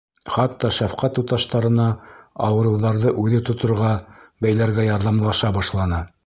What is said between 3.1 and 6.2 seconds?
үҙе тоторға, бәйләргә ярҙамлаша башланы.